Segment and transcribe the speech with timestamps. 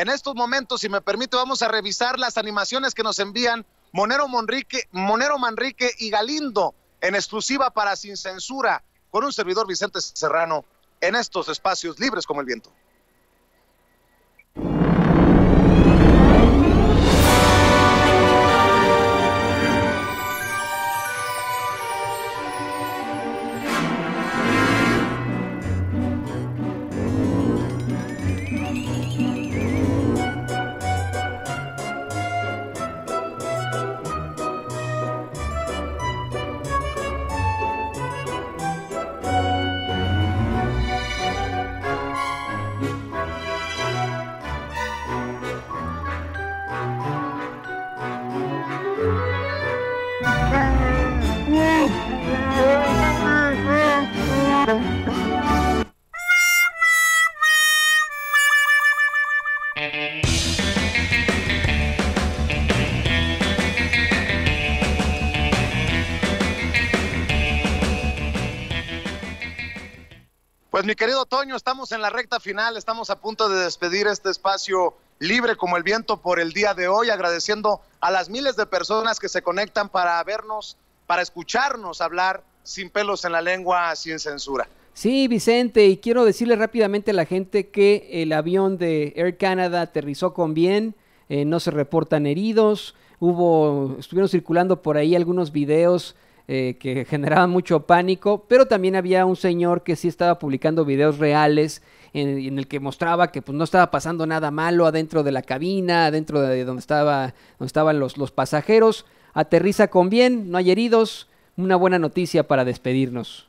[0.00, 4.28] En estos momentos, si me permite, vamos a revisar las animaciones que nos envían Monero,
[4.28, 10.64] Monrique, Monero Manrique y Galindo en exclusiva para Sin Censura con un servidor Vicente Serrano
[11.02, 12.72] en estos espacios libres como el viento.
[70.80, 74.30] Pues mi querido Toño, estamos en la recta final, estamos a punto de despedir este
[74.30, 78.64] espacio libre como el viento por el día de hoy, agradeciendo a las miles de
[78.64, 80.78] personas que se conectan para vernos,
[81.10, 84.68] para escucharnos hablar sin pelos en la lengua, sin censura.
[84.92, 89.80] Sí, Vicente, y quiero decirle rápidamente a la gente que el avión de Air Canada
[89.80, 90.94] aterrizó con bien,
[91.28, 96.14] eh, no se reportan heridos, hubo, estuvieron circulando por ahí algunos videos
[96.46, 101.18] eh, que generaban mucho pánico, pero también había un señor que sí estaba publicando videos
[101.18, 105.42] reales en, el que mostraba que pues, no estaba pasando nada malo adentro de la
[105.42, 109.06] cabina, adentro de donde, estaba, donde estaban los pasajeros.
[109.32, 113.48] Aterriza con bien, no hay heridos, una buena noticia para despedirnos.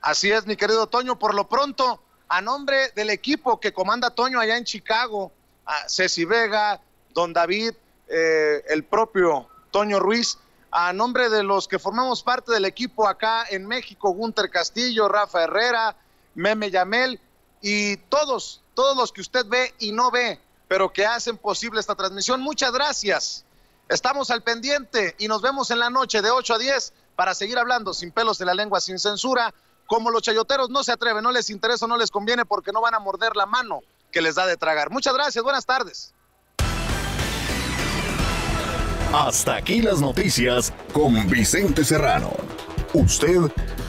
[0.00, 4.40] Así es, mi querido Toño, por lo pronto, a nombre del equipo que comanda Toño
[4.40, 5.32] allá en Chicago,
[5.64, 6.80] a Ceci Vega,
[7.14, 7.72] Don David,
[8.08, 10.38] eh, el propio Toño Ruiz,
[10.70, 15.44] a nombre de los que formamos parte del equipo acá en México, Gunter Castillo, Rafa
[15.44, 15.96] Herrera,
[16.34, 17.18] Meme Yamel
[17.62, 20.38] y todos, todos los que usted ve y no ve,
[20.68, 22.42] pero que hacen posible esta transmisión.
[22.42, 23.45] Muchas gracias.
[23.88, 27.56] Estamos al pendiente y nos vemos en la noche de 8 a 10 para seguir
[27.56, 29.54] hablando sin pelos en la lengua, sin censura.
[29.86, 32.94] Como los chayoteros no se atreven, no les interesa, no les conviene porque no van
[32.94, 34.90] a morder la mano que les da de tragar.
[34.90, 36.12] Muchas gracias, buenas tardes.
[39.12, 42.32] Hasta aquí las noticias con Vicente Serrano.
[42.92, 43.40] Usted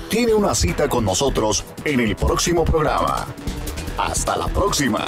[0.10, 3.26] tiene una cita con nosotros en el próximo programa.
[3.98, 5.04] Hasta la próxima.